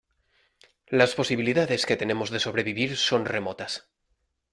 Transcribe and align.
las 0.87 1.13
posibilidades 1.13 1.85
que 1.85 1.95
tenemos 1.95 2.31
de 2.31 2.39
sobrevivir 2.39 2.97
son 2.97 3.27
remotas, 3.27 3.87